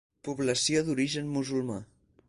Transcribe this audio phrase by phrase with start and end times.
[0.27, 1.81] Població d'origen musulmà.